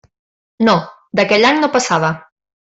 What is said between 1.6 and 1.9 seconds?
no